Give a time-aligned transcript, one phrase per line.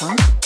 [0.00, 0.37] Huh?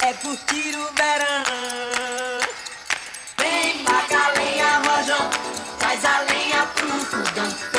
[0.00, 2.40] É curtir o verão.
[3.36, 5.30] Vem, a lenha, rojão,
[5.78, 7.77] traz a lenha pro fogão.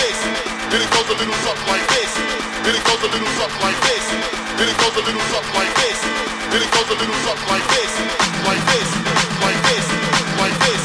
[0.00, 0.18] This.
[0.70, 2.10] Then it goes a little something like this.
[2.64, 4.04] Then it goes a little something like this.
[4.58, 5.98] Then it goes a little something like this.
[6.50, 7.92] Then it goes a little something like this.
[8.46, 8.90] Like this.
[9.42, 9.86] Like this.
[10.40, 10.83] Like this.